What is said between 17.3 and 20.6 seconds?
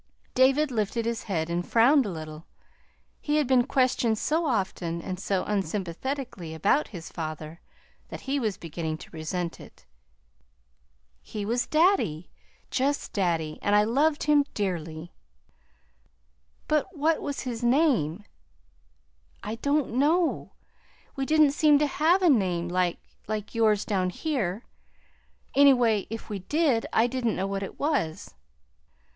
his name?" "I don't know.